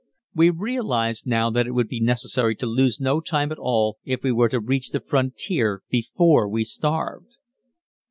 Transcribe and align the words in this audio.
We 0.33 0.49
realized 0.49 1.27
now 1.27 1.51
that 1.51 1.67
it 1.67 1.73
would 1.75 1.87
be 1.87 1.99
necessary 2.01 2.55
to 2.55 2.65
lose 2.65 2.99
no 2.99 3.19
time 3.21 3.51
at 3.51 3.59
all 3.59 3.99
if 4.03 4.23
we 4.23 4.31
were 4.31 4.49
to 4.49 4.59
reach 4.59 4.89
the 4.89 4.99
frontier 4.99 5.83
before 5.91 6.49
we 6.49 6.63
starved. 6.63 7.37